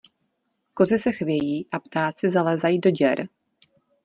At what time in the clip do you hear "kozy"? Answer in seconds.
0.73-0.99